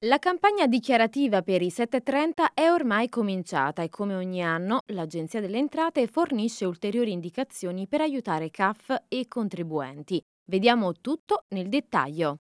[0.00, 5.56] La campagna dichiarativa per i 730 è ormai cominciata e come ogni anno l'Agenzia delle
[5.56, 10.22] Entrate fornisce ulteriori indicazioni per aiutare CAF e contribuenti.
[10.44, 12.40] Vediamo tutto nel dettaglio.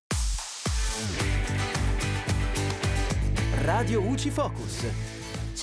[3.62, 5.15] Radio UCI Focus.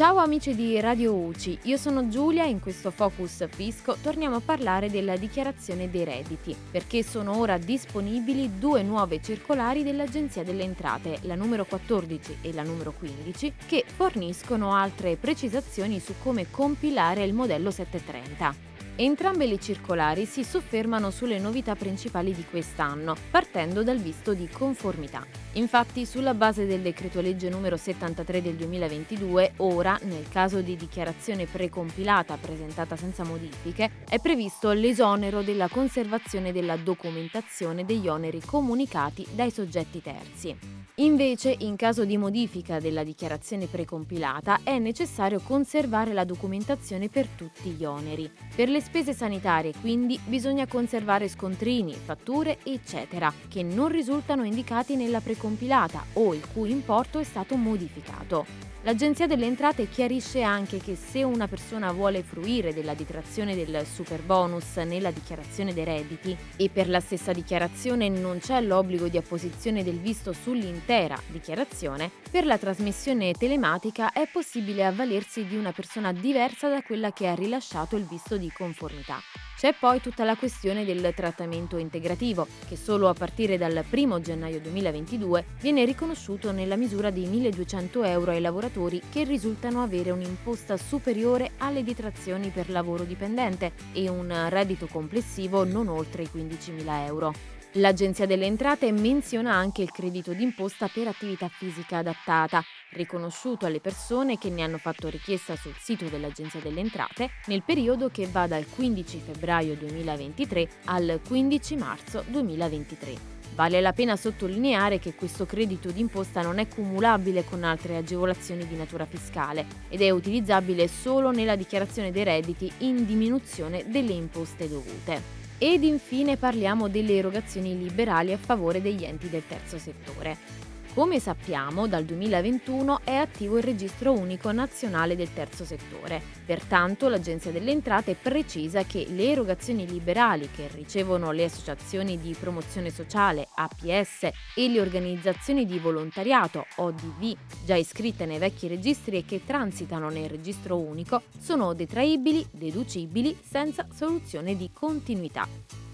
[0.03, 4.43] Ciao amici di Radio UCI, io sono Giulia e in questo Focus Fisco torniamo a
[4.45, 11.21] parlare della dichiarazione dei redditi, perché sono ora disponibili due nuove circolari dell'Agenzia delle Entrate,
[11.23, 17.33] la numero 14 e la numero 15, che forniscono altre precisazioni su come compilare il
[17.33, 18.72] modello 730.
[18.97, 25.25] Entrambe le circolari si soffermano sulle novità principali di quest'anno, partendo dal visto di conformità.
[25.55, 31.47] Infatti, sulla base del decreto legge numero 73 del 2022, ora, nel caso di dichiarazione
[31.47, 39.51] precompilata presentata senza modifiche, è previsto l'esonero della conservazione della documentazione degli oneri comunicati dai
[39.51, 40.82] soggetti terzi.
[40.97, 47.71] Invece, in caso di modifica della dichiarazione precompilata, è necessario conservare la documentazione per tutti
[47.71, 48.31] gli oneri.
[48.55, 55.21] Per le spese sanitarie, quindi, bisogna conservare scontrini, fatture, eccetera, che non risultano indicati nella
[55.21, 58.72] precompilata o il cui importo è stato modificato.
[58.85, 64.21] L'Agenzia delle Entrate chiarisce anche che se una persona vuole fruire della detrazione del super
[64.23, 69.85] bonus nella dichiarazione dei redditi e per la stessa dichiarazione non c'è l'obbligo di apposizione
[69.85, 76.69] del visto sull'intera dichiarazione, per la trasmissione telematica è possibile avvalersi di una persona diversa
[76.69, 79.21] da quella che ha rilasciato il visto di conformità.
[79.57, 84.59] C'è poi tutta la questione del trattamento integrativo, che solo a partire dal 1 gennaio
[84.59, 88.71] 2022 viene riconosciuto nella misura di 1.200 euro ai lavoratori
[89.11, 95.89] che risultano avere un'imposta superiore alle detrazioni per lavoro dipendente e un reddito complessivo non
[95.89, 97.33] oltre i 15.000 euro.
[97.77, 104.37] L'Agenzia delle Entrate menziona anche il credito d'imposta per attività fisica adattata, riconosciuto alle persone
[104.37, 108.67] che ne hanno fatto richiesta sul sito dell'Agenzia delle Entrate nel periodo che va dal
[108.67, 113.42] 15 febbraio 2023 al 15 marzo 2023.
[113.63, 118.75] Vale la pena sottolineare che questo credito d'imposta non è cumulabile con altre agevolazioni di
[118.75, 125.23] natura fiscale ed è utilizzabile solo nella dichiarazione dei redditi in diminuzione delle imposte dovute.
[125.59, 130.72] Ed infine parliamo delle erogazioni liberali a favore degli enti del terzo settore.
[130.95, 136.21] Come sappiamo, dal 2021 è attivo il registro unico nazionale del terzo settore.
[136.45, 142.91] Pertanto l'Agenzia delle Entrate precisa che le erogazioni liberali che ricevono le associazioni di promozione
[142.91, 149.47] sociale APS e le organizzazioni di volontariato ODV già iscritte nei vecchi registri e che
[149.47, 155.49] transitano nel registro unico sono detraibili, deducibili senza soluzione di continuità.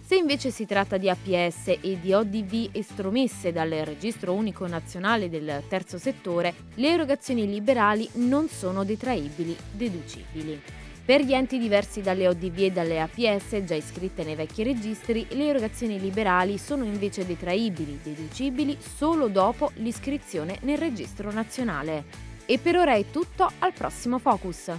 [0.08, 5.64] Se invece si tratta di APS e di ODV estromesse dal Registro Unico Nazionale del
[5.68, 10.62] Terzo Settore, le erogazioni liberali non sono detraibili, deducibili.
[11.04, 15.48] Per gli enti diversi dalle ODV e dalle APS già iscritte nei vecchi registri, le
[15.48, 22.04] erogazioni liberali sono invece detraibili, deducibili solo dopo l'iscrizione nel registro nazionale.
[22.46, 24.72] E per ora è tutto, al prossimo Focus.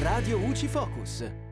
[0.00, 1.46] Radio UCI Focus.